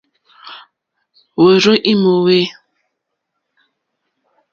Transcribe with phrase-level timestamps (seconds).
[1.41, 2.41] Wôrzô í mòwê.